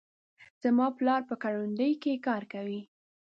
زما 0.63 0.87
پلار 0.97 1.21
په 1.29 1.35
کروندې 1.43 1.89
کې 2.01 2.23
کار 2.27 2.43
کوي. 2.53 2.81